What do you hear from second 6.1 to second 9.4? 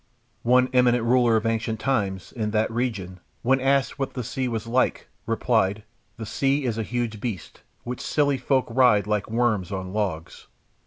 "The sea is a huge beast which silly folk ride like